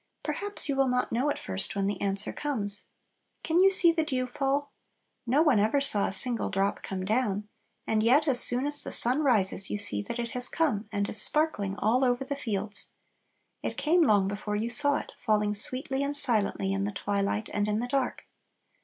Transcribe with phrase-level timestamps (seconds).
[0.23, 2.85] Perhaps you will not know at first when the answer comes.
[3.43, 4.71] Can you see the dew fall?
[5.27, 7.47] No one ever saw a single drop come down,
[7.85, 11.07] and yet as soon as the sun rises, you see that it has come, and
[11.07, 12.93] is sparkling all over the fields.
[13.61, 17.67] It came long before you saw it, falling sweetly and silently in the twilight and
[17.67, 18.25] in the dark.